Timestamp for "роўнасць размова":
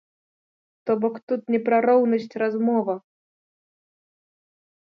1.87-2.97